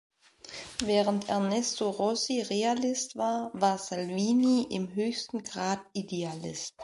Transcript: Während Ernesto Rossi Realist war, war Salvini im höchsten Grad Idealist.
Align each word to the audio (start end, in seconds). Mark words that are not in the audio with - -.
Während 0.83 1.29
Ernesto 1.29 1.91
Rossi 1.91 2.41
Realist 2.41 3.17
war, 3.17 3.51
war 3.53 3.77
Salvini 3.77 4.65
im 4.71 4.95
höchsten 4.95 5.43
Grad 5.43 5.81
Idealist. 5.93 6.73